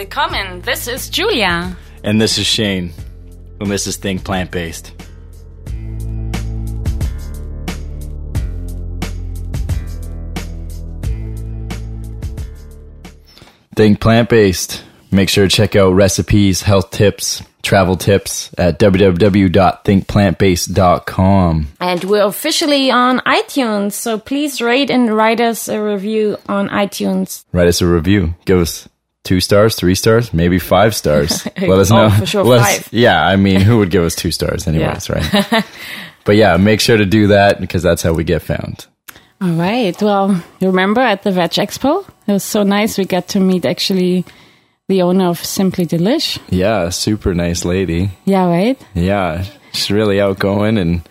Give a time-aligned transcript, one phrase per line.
[0.00, 0.62] Willkommen.
[0.62, 1.76] This is Julia.
[2.02, 2.94] And this is Shane.
[3.60, 4.94] And this is Think Plant Based.
[13.76, 14.82] Think Plant Based.
[15.12, 21.66] Make sure to check out recipes, health tips, travel tips at www.thinkplantbased.com.
[21.78, 27.44] And we're officially on iTunes, so please rate and write us a review on iTunes.
[27.52, 28.34] Write us a review.
[28.46, 28.88] Give us
[29.24, 31.46] two stars, three stars, maybe five stars.
[31.60, 32.10] Let us Oh, know.
[32.10, 32.92] for sure, Let us- five.
[32.92, 35.44] yeah, I mean, who would give us two stars anyways, Yeah.
[35.52, 35.64] right?
[36.24, 38.86] but yeah, make sure to do that because that's how we get found.
[39.42, 39.96] All right.
[40.02, 42.06] Well, you remember at the Veg Expo?
[42.26, 42.98] It was so nice.
[42.98, 44.26] We got to meet actually
[44.88, 46.38] the owner of Simply Delish.
[46.50, 48.10] Yeah, super nice lady.
[48.26, 48.78] Yeah, right?
[48.94, 51.08] Yeah, she's really outgoing and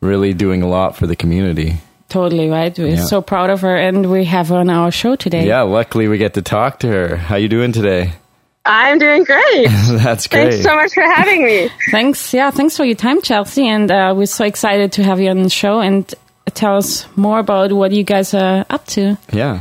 [0.00, 1.78] really doing a lot for the community.
[2.12, 2.76] Totally, right?
[2.78, 3.04] We're Yeah.
[3.04, 5.46] so proud of her, and we have her on our show today.
[5.46, 7.16] Yeah, luckily we get to talk to her.
[7.16, 8.12] How you doing today?
[8.66, 9.68] I'm doing great.
[9.88, 10.50] That's great.
[10.50, 11.70] Thanks so much for having me.
[11.90, 12.34] Thanks.
[12.34, 13.66] Yeah, thanks for your time, Chelsea.
[13.66, 16.04] And uh, we're so excited to have you on the show and
[16.52, 19.16] tell us more about what you guys are up to.
[19.32, 19.60] Yeah.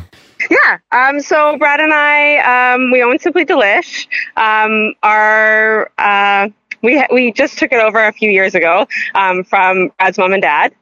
[0.50, 0.78] Yeah.
[0.92, 4.08] Um, so Brad and I, um, we own Simply Delish.
[4.36, 6.50] Um, our, uh,
[6.84, 10.42] we, we just took it over a few years ago, um, from Brad's mom and
[10.42, 10.74] dad.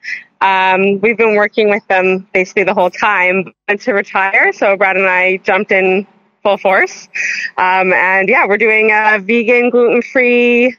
[0.41, 4.53] Um, we've been working with them basically the whole time and to retire.
[4.53, 6.07] So Brad and I jumped in
[6.43, 7.07] full force.
[7.57, 10.75] Um, and yeah, we're doing a vegan, gluten-free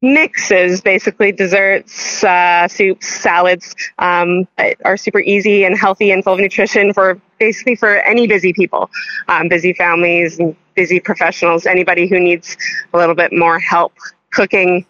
[0.00, 4.46] mixes, basically desserts, uh, soups, salads, um,
[4.84, 8.90] are super easy and healthy and full of nutrition for basically for any busy people,
[9.28, 12.56] um, busy families, and busy professionals, anybody who needs
[12.94, 13.92] a little bit more help
[14.30, 14.86] cooking,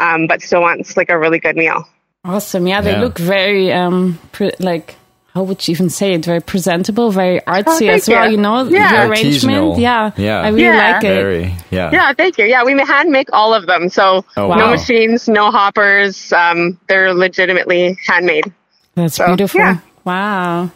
[0.00, 1.84] um, but still wants like a really good meal.
[2.24, 2.66] Awesome.
[2.66, 3.00] Yeah, they Yeah.
[3.00, 4.96] look very, um, pre- like,
[5.34, 6.24] how would you even say it?
[6.24, 8.32] Very presentable, very artsy Oh, as well, you.
[8.32, 8.64] you know?
[8.64, 9.04] Yeah.
[9.06, 9.78] The arrangement.
[9.78, 10.10] Yeah.
[10.16, 10.40] Yeah.
[10.40, 10.92] I really Yeah.
[10.94, 11.14] like it.
[11.14, 11.54] Very.
[11.70, 11.90] Yeah.
[11.92, 12.44] Yeah, thank you.
[12.46, 13.88] Yeah, we hand make all of them.
[13.88, 16.32] So Oh, no machines, no hoppers.
[16.32, 18.50] Um, they're legitimately handmade.
[18.96, 19.60] That's So, beautiful.
[19.60, 19.76] yeah.
[20.04, 20.70] Wow.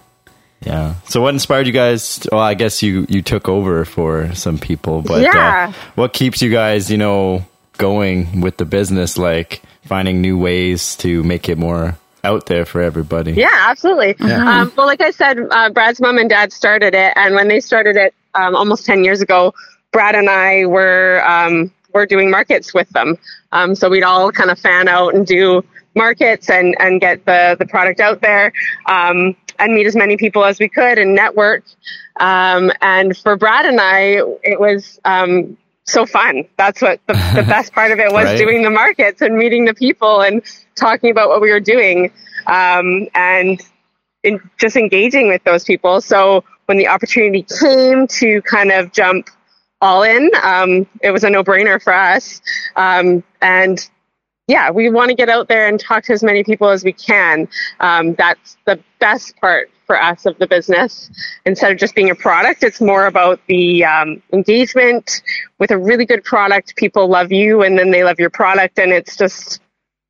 [0.64, 0.94] Yeah.
[1.08, 2.24] So what inspired you guys?
[2.30, 5.70] Well, I guess you you took over for some people, but Yeah.
[5.70, 7.44] uh, what keeps you guys, you know,
[7.78, 9.18] going with the business?
[9.18, 13.32] Like finding new ways to make it more out there for everybody.
[13.32, 14.14] Yeah, absolutely.
[14.20, 17.60] Um, well, like I said, uh, Brad's mom and dad started it, and when they
[17.60, 19.54] started it um, almost ten years ago,
[19.92, 23.16] Brad and I were um, were doing markets with them.
[23.52, 27.56] Um, so we'd all kind of fan out and do markets and and get the
[27.58, 28.52] the product out there.
[28.86, 31.64] Um, and meet as many people as we could and network.
[32.18, 35.56] Um, and for Brad and I, it was um,
[35.86, 36.44] so fun.
[36.56, 38.38] That's what the, the best part of it was Right.
[38.38, 40.42] doing the markets and meeting the people and
[40.76, 42.12] talking about what we were doing
[42.46, 43.60] um, and
[44.22, 46.00] in, just engaging with those people.
[46.00, 49.28] So when the opportunity came to kind of jump
[49.80, 52.40] all in, um, it was a no brainer for us.
[52.76, 53.88] Um, and
[54.48, 56.92] yeah, we want to get out there and talk to as many people as we
[56.92, 57.48] can.
[57.80, 61.10] Um, that's the best part for us of the business.
[61.46, 65.22] Instead of just being a product, it's more about the um, engagement
[65.58, 66.76] with a really good product.
[66.76, 69.60] People love you, and then they love your product, and it's just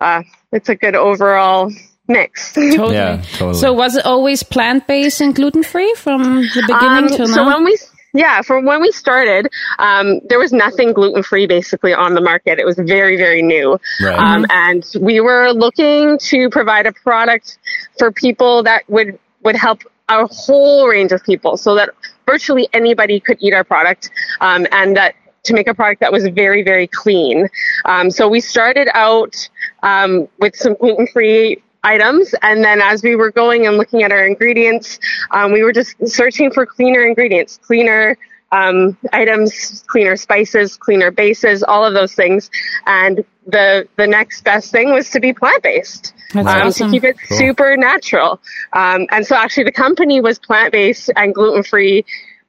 [0.00, 1.70] uh, it's a good overall
[2.08, 2.52] mix.
[2.52, 2.94] Totally.
[2.94, 3.54] Yeah, totally.
[3.54, 7.44] So was it always plant based and gluten free from the beginning Um, till so
[7.44, 7.54] now?
[7.54, 7.78] when we
[8.12, 12.58] yeah, from when we started, um, there was nothing gluten free basically on the market.
[12.58, 13.78] It was very, very new.
[14.02, 14.18] Right.
[14.18, 17.58] Um, and we were looking to provide a product
[17.98, 21.90] for people that would, would help a whole range of people so that
[22.26, 24.10] virtually anybody could eat our product.
[24.40, 27.48] Um, and that to make a product that was very, very clean.
[27.84, 29.48] Um, so we started out,
[29.82, 32.34] um, with some gluten free items.
[32.42, 34.98] And then as we were going and looking at our ingredients,
[35.30, 38.16] um, we were just searching for cleaner ingredients, cleaner
[38.52, 42.50] um, items, cleaner spices, cleaner bases, all of those things.
[42.86, 46.14] And the the next best thing was to be plant based.
[46.34, 46.90] Um, awesome.
[46.90, 48.40] to keep it super natural.
[48.72, 52.04] Um, and so actually the company was plant based and gluten free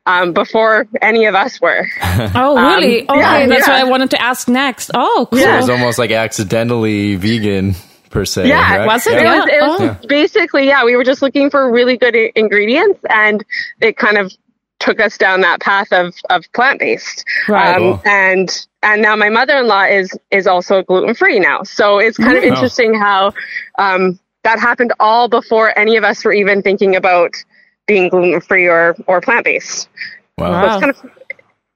[0.06, 1.88] um, before any of us were.
[2.36, 3.08] Oh, really?
[3.08, 3.74] Um, okay, yeah, that's yeah.
[3.74, 4.92] what I wanted to ask next.
[4.94, 5.40] Oh, cool.
[5.40, 7.76] So it was almost like accidentally vegan
[8.14, 8.48] per se.
[8.48, 8.86] Yeah, right?
[8.86, 9.18] was it?
[9.18, 10.08] It was, it was Oh.
[10.08, 13.44] basically, yeah, we were just looking for really good i- ingredients and
[13.82, 14.32] it kind of
[14.80, 17.26] took us down that path of, of plant based.
[17.50, 17.78] Right.
[17.78, 18.02] Cool.
[18.06, 21.64] and, and now my mother-in-law is, is also gluten free now.
[21.64, 22.48] So it's kind of Oh.
[22.48, 23.34] interesting how,
[23.78, 27.32] um, that happened all before any of us were even thinking about
[27.88, 29.88] being gluten free or, or plant based.
[30.38, 30.52] Wow.
[30.52, 30.66] Wow.
[30.76, 31.12] It's kind of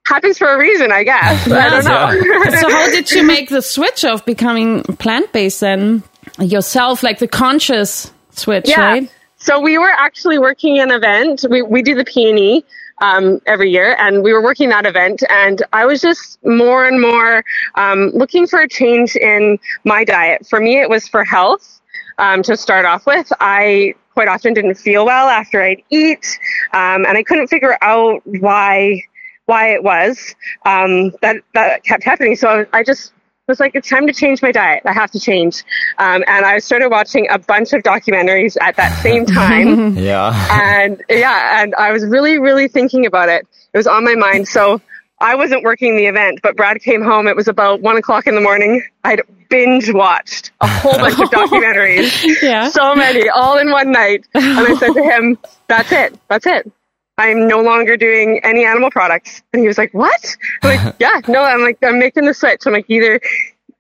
[0.05, 1.47] happens for a reason, I guess.
[1.51, 2.51] I don't know.
[2.59, 6.03] so how did you make the switch of becoming plant based then
[6.39, 8.81] yourself, like the conscious switch, Yeah.
[8.81, 9.11] right?
[9.37, 11.45] So we were actually working an event.
[11.49, 12.63] We we do the PNE
[13.01, 15.23] um, every year, and we were working that event.
[15.29, 17.43] And I was just more and more
[17.75, 20.47] um, looking for a change in my diet.
[20.47, 21.81] For me, it was for health.
[22.19, 26.39] Um, to start off with, I quite often didn't feel well after I'd eat,
[26.73, 29.03] um, and I couldn't figure out why
[29.45, 30.33] why it was
[30.65, 32.35] um, that that kept happening.
[32.35, 33.13] So I just
[33.47, 34.83] was like, it's time to change my diet.
[34.85, 35.63] I have to change.
[35.97, 39.97] Um, and I started watching a bunch of documentaries at that same time.
[39.97, 40.33] Yeah.
[40.51, 43.47] and yeah, and I was really, really thinking about it.
[43.73, 44.47] It was on my mind.
[44.47, 44.81] So
[45.19, 47.27] I wasn't working the event, but Brad came home.
[47.27, 48.83] It was about one o'clock in the morning.
[49.03, 52.41] I'd binge watched a whole bunch of documentaries.
[52.41, 52.69] Yeah.
[52.69, 54.25] So many, all in one night.
[54.33, 56.19] And I said to him, that's it.
[56.27, 56.69] That's it.
[57.17, 59.41] I'm no longer doing any animal products.
[59.51, 60.35] And he was like, what?
[60.61, 62.61] I'm like, yeah, no, I'm like, I'm making the switch.
[62.65, 63.19] I'm like, either,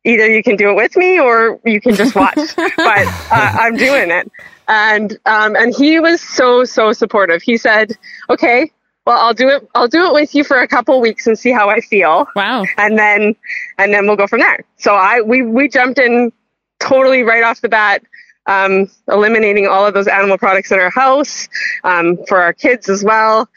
[0.03, 3.75] either you can do it with me or you can just watch, but uh, I'm
[3.75, 4.31] doing it.
[4.67, 7.41] And, um, and he was so, so supportive.
[7.41, 7.93] He said,
[8.29, 8.71] okay,
[9.05, 11.51] well, I'll do it, I'll do it with you for a couple weeks and see
[11.51, 12.27] how I feel.
[12.35, 12.65] Wow.
[12.77, 13.35] And then,
[13.77, 14.65] and then we'll go from there.
[14.77, 16.33] So I, we, we jumped in
[16.79, 18.03] totally right off the bat
[18.47, 21.47] um, eliminating all of those animal products in our house
[21.83, 23.47] um, for our kids as well.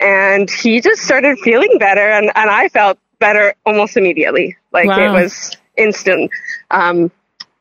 [0.00, 4.56] And he just started feeling better, and, and I felt better almost immediately.
[4.72, 5.06] Like Wow.
[5.06, 6.30] it was instant.
[6.70, 7.10] Um,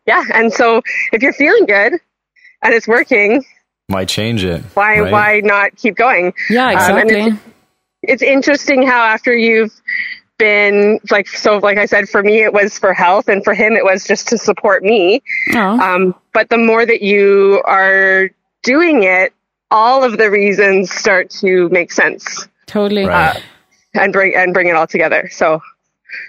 [0.05, 1.93] yeah, and so if you're feeling good
[2.61, 3.43] and it's working,
[3.87, 4.61] why change it.
[4.73, 5.11] why right?
[5.11, 6.33] why not keep going?
[6.49, 7.39] Yeah, Um, and exactly.
[8.03, 9.73] it's interesting how after you've
[10.37, 13.73] been like so like i said for me it was for health and for him
[13.73, 15.21] it was just to support me
[15.53, 18.29] oh, um, but the more that you are
[18.63, 19.33] doing it
[19.71, 23.05] all of the reasons start to make sense totally.
[23.05, 23.41] Right.
[23.93, 25.61] and bring and bring it all together so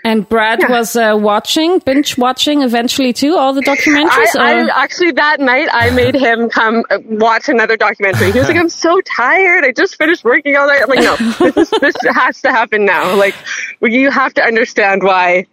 [0.04, 4.36] And Brad was uh, watching, binge watching eventually too, all the documentaries?
[4.36, 8.32] I, I actually that night I made him come uh, watch another documentary.
[8.32, 9.64] He was like, "I'm so tired.
[9.64, 11.16] I just finished working all night." I'm like, "No,
[11.50, 13.16] this, is, this has to happen now.
[13.16, 13.34] Like,
[13.82, 15.46] you have to understand why,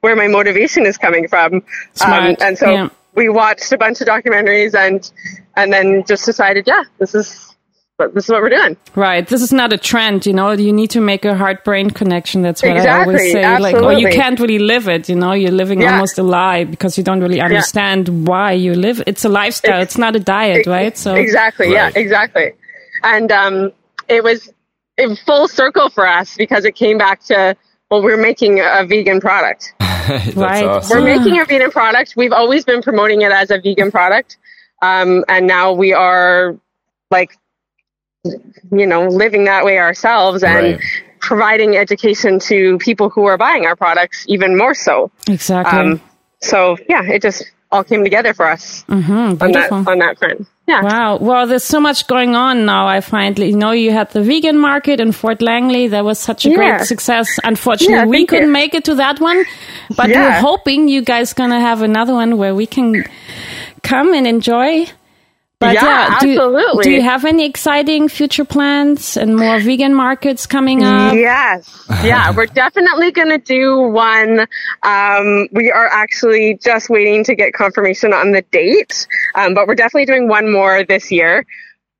[0.00, 1.62] where my motivation is coming from."
[1.94, 2.88] Smart, and so yeah.
[3.14, 5.10] we watched a bunch of documentaries and
[5.56, 7.49] and then just decided, yeah, this is
[8.08, 8.76] this is what we're doing.
[8.94, 9.26] Right.
[9.26, 10.50] This is not a trend, you know.
[10.52, 12.42] You need to make a heart brain connection.
[12.42, 13.58] That's what I always Exactly, say.
[13.58, 15.32] Like, or you can't really live it, you know.
[15.32, 15.92] You're living Yeah.
[15.92, 19.02] almost a lie because you don't really understand why you live.
[19.06, 19.80] It's a lifestyle.
[19.80, 20.96] It's not a diet, right?
[20.96, 21.94] So exactly, Right.
[21.94, 22.52] yeah, exactly.
[23.02, 23.72] And um,
[24.08, 24.52] it was
[24.98, 27.56] in full circle for us because it came back to
[27.90, 29.74] well, we're making a vegan product.
[29.80, 30.64] That's Right.
[30.64, 30.98] awesome.
[31.02, 32.14] We're making a vegan product.
[32.16, 34.36] We've always been promoting it as a vegan product,
[34.80, 36.56] um, and now we are
[37.10, 37.36] like,
[38.24, 40.80] you know, living that way ourselves and Right.
[41.20, 45.10] providing education to people who are buying our products even more so.
[45.28, 45.78] exactly.
[45.78, 46.00] Um,
[46.40, 50.46] so yeah, it just all came together for us hmm on that on that front.
[50.66, 50.82] Yeah.
[50.82, 51.18] Wow.
[51.20, 52.86] Well, there's so much going on now.
[52.86, 55.88] I find, you know, you had the vegan market in Fort Langley.
[55.88, 56.56] That was such a Yeah.
[56.56, 57.40] great success.
[57.42, 58.52] Unfortunately, Yeah, we couldn't you.
[58.52, 59.44] make it to that one,
[59.96, 60.20] but Yeah.
[60.22, 63.04] we're hoping you guys gonna have another one where we can
[63.82, 64.86] come and enjoy.
[65.60, 66.84] But Yeah, do, absolutely.
[66.84, 71.12] do you have any exciting future plans and more vegan markets coming up?
[71.14, 71.86] Yes.
[72.02, 74.46] Yeah, we're definitely going to do one.
[74.82, 79.74] Um, we are actually just waiting to get confirmation on the date, um, but we're
[79.74, 81.44] definitely doing one more this year,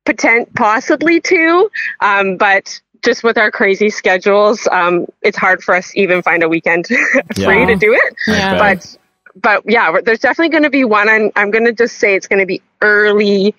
[0.05, 1.69] potent, possibly two.
[1.99, 6.41] Um, but just with our crazy schedules, um, it's hard for us to even find
[6.41, 6.95] a weekend free
[7.37, 7.65] Yeah.
[7.67, 8.15] to do it.
[8.27, 8.57] Yeah.
[8.57, 8.97] But
[9.35, 11.09] but yeah, there's definitely going to be one.
[11.09, 13.53] And I'm going to just say it's going to be early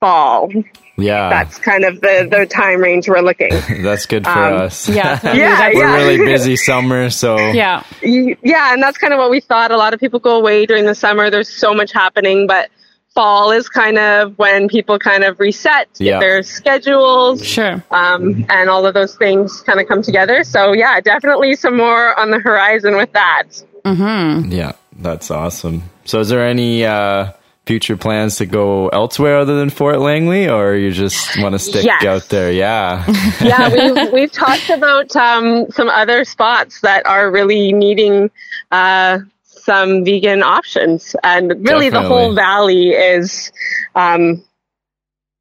[0.00, 0.50] fall.
[0.98, 1.30] Yeah.
[1.30, 3.50] That's kind of the the time range we're looking.
[3.82, 4.86] That's good for Um, us.
[4.88, 5.40] Yeah, totally.
[5.40, 5.94] Yeah, We're yeah.
[5.96, 7.82] really busy summer, so yeah.
[8.02, 9.70] Yeah, and that's kind of what we thought.
[9.70, 11.30] A lot of people go away during the summer.
[11.30, 12.68] There's so much happening, but
[13.14, 16.20] fall is kind of when people kind of reset Yeah.
[16.20, 17.44] their schedules.
[17.46, 17.82] Sure.
[17.90, 20.44] Um, and all of those things kind of come together.
[20.44, 23.44] So yeah, definitely some more on the horizon with that.
[23.86, 25.84] yeah, that's awesome.
[26.04, 27.32] So, is there any uh,
[27.66, 31.84] future plans to go elsewhere other than Fort Langley, or you just want to stick
[31.84, 32.04] Yes.
[32.04, 32.52] out there?
[32.52, 33.04] Yeah,
[33.40, 38.30] yeah, we've we've talked about um, some other spots that are really needing
[38.70, 43.52] uh, some vegan options, and really the whole valley is.
[43.94, 44.44] Um,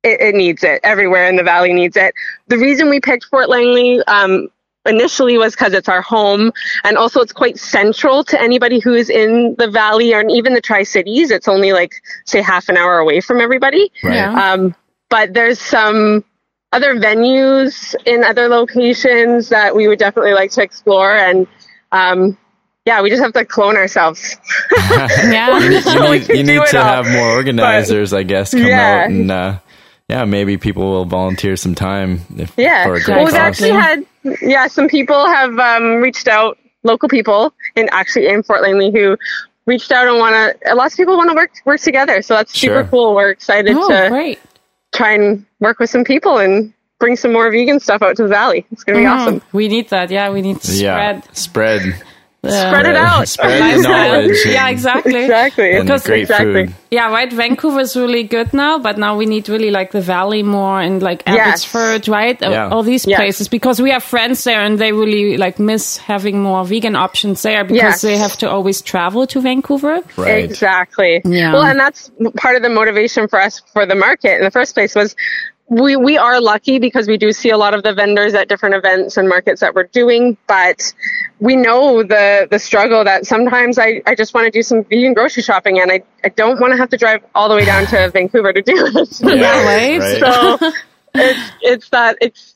[0.01, 0.80] it, it needs it.
[0.84, 2.13] Everywhere in the valley needs it.
[2.48, 4.48] The reason we picked Fort Langley um,
[4.89, 6.51] initially was because it's our home,
[6.84, 10.62] and also it's quite central to anybody who is in the valley or even the
[10.62, 11.31] Tri Cities.
[11.31, 11.93] It's only like
[12.25, 13.91] say half an hour away from everybody.
[14.03, 14.15] right.
[14.15, 14.51] Yeah.
[14.53, 14.75] Um,
[15.10, 16.24] but there's some
[16.72, 21.15] other venues in other locations that we would definitely like to explore.
[21.15, 21.48] And
[21.91, 22.38] um,
[22.86, 24.38] yeah, we just have to clone ourselves.
[25.24, 25.58] Yeah.
[25.69, 26.84] you, So we need, you need to all.
[26.84, 29.01] have more organizers, I guess, come Yeah.
[29.03, 29.60] out and uh,
[30.08, 32.22] yeah, maybe people will volunteer some time.
[32.38, 32.84] If, Yeah.
[32.86, 33.39] for a great Well, we've cause.
[33.39, 34.05] actually had,
[34.42, 39.18] yeah, some people have um, reached out, local people in actually in Fort Langley who
[39.66, 42.22] reached out and want to, lots of people want to work, work together.
[42.22, 43.14] So that's super cool.
[43.16, 44.40] We're excited Oh, to great.
[44.94, 48.30] try and work with some people and bring some more vegan stuff out to the
[48.30, 48.66] valley.
[48.72, 49.12] It's going to be Mhm.
[49.20, 49.42] awesome.
[49.54, 50.10] We need that.
[50.12, 51.36] Yeah, we need to yeah, spread.
[51.84, 52.04] spread,
[52.41, 53.27] the Spread it out.
[53.27, 54.12] spread the lifestyle.
[54.22, 54.38] knowledge.
[54.46, 55.15] Yeah, exactly.
[55.24, 55.72] Exactly.
[55.75, 56.67] And Because- great exactly.
[56.67, 56.75] food.
[56.91, 57.31] Yeah, right.
[57.31, 61.22] Vancouver's really good now, but now we need really like the valley more and like
[61.27, 61.38] Yes.
[61.65, 62.41] Abbotsford, right?
[62.41, 62.69] Uh, Yeah.
[62.69, 63.17] All these Yes.
[63.19, 67.41] places because we have friends there and they really like miss having more vegan options
[67.41, 68.01] there because Yes.
[68.01, 70.00] they have to always travel to Vancouver.
[70.17, 70.43] Right.
[70.46, 71.22] Exactly.
[71.25, 71.53] Yeah.
[71.53, 74.74] Well, and that's part of the motivation for us for the market in the first
[74.74, 75.15] place was
[75.70, 78.76] we, we are lucky because we do see a lot of the vendors at different
[78.76, 80.94] events and markets that we're doing, but
[81.40, 85.14] we know the, the struggle that sometimes I, I just want to do some vegan
[85.14, 87.86] grocery shopping and I, I don't want to have to drive all the way down
[87.88, 89.22] to Vancouver to do it.
[89.22, 90.20] Yeah, right?
[90.20, 90.72] so
[91.14, 92.56] it's, it's that, it's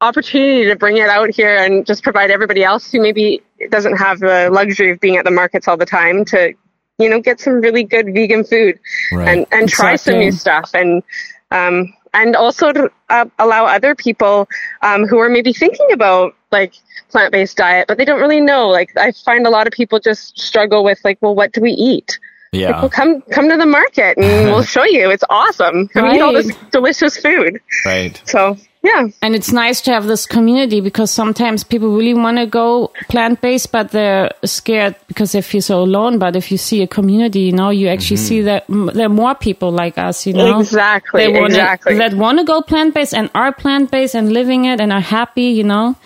[0.00, 4.18] opportunity to bring it out here and just provide everybody else who maybe doesn't have
[4.18, 6.52] the luxury of being at the markets all the time to,
[6.98, 8.80] you know, get some really good vegan food
[9.12, 9.28] Right.
[9.28, 11.04] and, and try some new stuff and,
[11.50, 14.48] um, and also to uh, allow other people
[14.82, 16.74] um, who are maybe thinking about like
[17.10, 18.68] plant-based diet, but they don't really know.
[18.68, 21.72] Like I find a lot of people just struggle with like, well, what do we
[21.72, 22.18] eat?
[22.52, 22.80] yeah.
[22.80, 25.10] Well, come come to the market and we'll show you.
[25.10, 25.88] It's awesome.
[25.88, 27.60] Come eat all this delicious food.
[27.84, 28.20] Right.
[28.26, 28.56] So
[28.88, 32.92] yeah, And it's nice to have this community because sometimes people really want to go
[33.08, 36.18] plant based, but they're scared because they feel so alone.
[36.18, 38.86] But if you see a community, you know, you actually see mm-hmm.
[38.86, 41.98] that there are more people like us, you know, Exactly, They wanna, exactly.
[41.98, 45.00] that want to go plant based and are plant based and living it and are
[45.00, 45.96] happy, you know.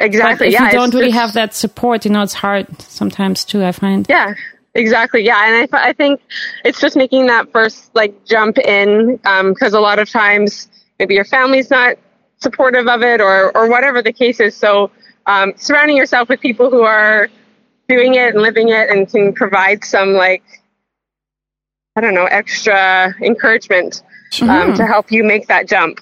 [0.00, 0.46] exactly.
[0.46, 2.66] But if yeah, you don't it's- really it's- have that support, you know, it's hard
[2.82, 3.62] sometimes too.
[3.64, 4.06] I find.
[4.08, 4.34] Yeah,
[4.74, 5.24] exactly.
[5.24, 6.20] Yeah, and I, I think
[6.64, 10.68] it's just making that first like jump in um, because a lot of times
[10.98, 11.96] maybe your family's not
[12.42, 14.56] supportive of it or or whatever the case is.
[14.56, 14.90] So
[15.26, 17.28] um, surrounding yourself with people who are
[17.88, 20.42] doing it and living it and can provide some like
[21.96, 24.02] I don't know extra encouragement
[24.40, 26.00] um, to help you make that jump.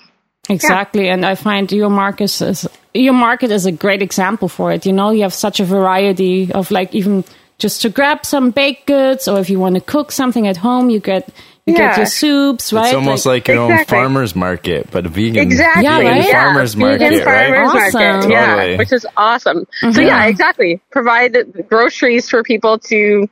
[0.49, 4.87] Exactly, and I find your market is your market is a great example for it.
[4.87, 7.25] You know, you have such a variety of like even
[7.59, 10.91] just to grab some baked goods, or if you want to cook something at home,
[10.91, 11.29] you get
[11.67, 11.97] you get Yeah.
[11.99, 12.87] your soups, right?
[12.87, 15.37] It's almost like, your own farmer's market, but a vegan.
[15.37, 15.85] Exactly.
[15.85, 16.33] Yeah, vegan right?
[16.33, 17.49] farmer's Vegan market, right?
[17.49, 18.01] farmers Awesome.
[18.03, 18.31] market.
[18.31, 18.77] Yeah, Totally.
[18.79, 19.67] which is awesome.
[19.81, 20.01] So mm-hmm.
[20.01, 20.81] yeah, exactly.
[20.91, 21.37] Provide
[21.69, 23.29] groceries for people to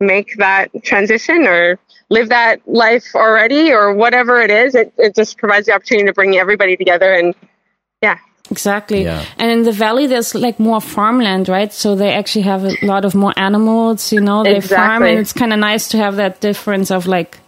[0.00, 1.78] make that transition or
[2.10, 4.74] live that life already or whatever it is.
[4.74, 7.34] It, it just provides the opportunity to bring everybody together and
[8.00, 8.18] yeah.
[8.50, 9.02] Exactly.
[9.02, 9.24] Yeah.
[9.36, 11.70] And in the valley, there's like more farmland, right?
[11.70, 15.02] So they actually have a lot of more animals, you know, they farm.
[15.02, 17.38] And it's kind of nice to have that difference of like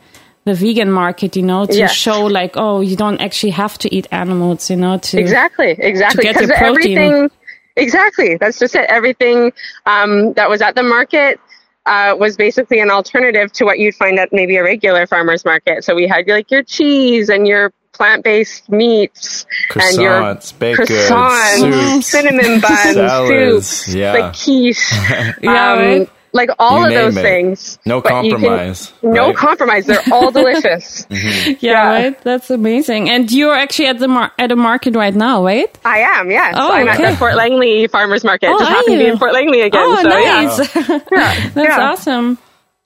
[0.51, 1.93] the vegan market, you know, to Yes.
[1.93, 5.19] show like, oh, you don't actually have to eat animals, you know, to.
[5.19, 6.23] Exactly, exactly.
[6.25, 6.99] get your Because protein.
[6.99, 7.31] everything,
[7.77, 8.37] exactly.
[8.41, 8.87] That's just it.
[8.89, 9.53] Everything
[9.87, 11.39] um, that was at the market
[11.87, 15.85] uh, was basically an alternative to what you'd find at maybe a regular farmer's market.
[15.85, 20.91] So we had like your cheese and your plant-based meats and your Croissants, baked goods,
[21.11, 24.13] croissants, soups, cinnamon buns, salads, soups, yeah.
[24.15, 24.93] like quiche,
[25.43, 26.11] Yeah, um, right?
[26.33, 27.23] Like all You of those it.
[27.23, 27.79] things.
[27.87, 29.37] No But you can- compromise, no right?
[29.37, 29.87] compromise.
[29.87, 31.07] They're all delicious.
[31.11, 31.89] Yeah, Yeah.
[31.89, 32.21] right.
[32.23, 33.09] That's amazing.
[33.11, 35.77] And you're actually at the mar- at a market right now, right?
[35.85, 36.55] I am, yes.
[36.59, 38.49] Oh, I'm at the Fort Langley Farmers Market.
[38.51, 39.81] Oh, Just are happened to be in Fort Langley again.
[39.83, 40.77] oh, so, nice.
[41.11, 41.51] Yeah.
[41.55, 41.91] That's Yeah.
[41.91, 42.39] awesome.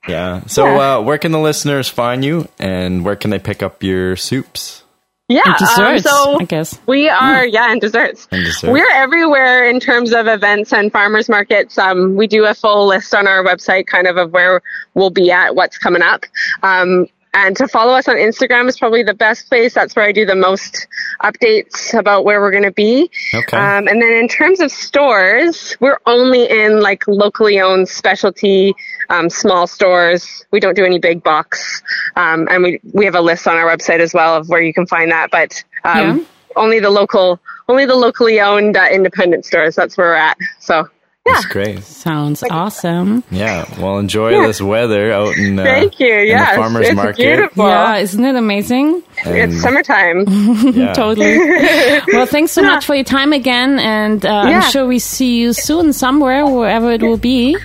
[0.07, 0.41] Yeah.
[0.47, 0.97] So, Yeah.
[0.97, 4.84] Uh, where can the listeners find you, and where can they pick up your soups?
[5.29, 5.43] Yeah.
[5.47, 6.79] And um, so I guess.
[6.87, 8.29] we are, yeah, and desserts.
[8.31, 8.71] And desserts.
[8.71, 11.79] We're everywhere in terms of events and farmers markets.
[11.79, 14.61] Um, we do a full list on our website, kind of of where
[14.93, 16.27] we'll be at, what's coming up.
[16.63, 19.75] Um, and to follow us on Instagram is probably the best place.
[19.75, 20.87] That's where I do the most
[21.23, 23.11] updates about where we're going to be.
[23.35, 23.57] Okay.
[23.57, 28.75] Um, and then in terms of stores, we're only in like locally owned specialty
[29.11, 30.45] um, small stores.
[30.53, 31.83] We don't do any big box.
[32.17, 34.73] Um, and we we have a list on our website as well of where you
[34.73, 35.31] can find that.
[35.31, 36.25] But um, Yeah.
[36.57, 39.75] only the local, only the locally owned uh, independent stores.
[39.75, 40.39] That's where we're at.
[40.61, 40.89] So
[41.27, 41.33] yeah.
[41.33, 41.83] That's great.
[41.85, 43.25] Sounds awesome.
[43.31, 43.65] Yeah.
[43.81, 44.47] Well, enjoy Yeah.
[44.47, 45.59] this weather out in.
[45.59, 46.13] Uh, Thank you.
[46.13, 47.17] in Yeah, the farmers it's market.
[47.17, 47.67] beautiful.
[47.67, 49.03] Yeah, isn't it amazing?
[49.25, 50.25] And- It's summertime.
[50.75, 50.93] yeah.
[50.93, 51.39] Totally.
[52.13, 54.61] well, thanks so much for your time again, and uh, Yeah.
[54.61, 57.57] I'm sure we see you soon somewhere, wherever it will be.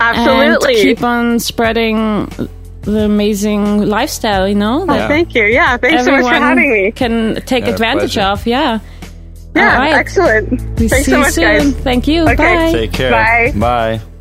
[0.00, 0.74] Absolutely.
[0.74, 2.26] And keep on spreading
[2.82, 5.44] the amazing lifestyle, you know, Oh, Thank you.
[5.44, 5.76] Yeah.
[5.76, 6.92] Thanks so much for having me.
[6.92, 8.28] can take Yeah, advantage pleasure.
[8.28, 8.46] of.
[8.46, 8.78] Yeah.
[9.56, 9.72] Yeah.
[9.74, 9.94] All right.
[9.94, 10.50] Excellent.
[10.78, 11.44] We Thanks see so you much, soon.
[11.72, 11.74] guys.
[11.82, 12.22] Thank you.
[12.24, 12.36] Okay.
[12.36, 12.72] Bye.
[12.72, 13.10] Take care.
[13.10, 13.52] Bye.
[13.58, 14.15] Bye.